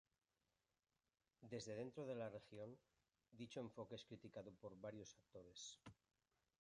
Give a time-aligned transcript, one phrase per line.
[1.41, 2.75] Desde dentro de la región,
[3.29, 5.79] dicho enfoque es criticado por varios actores.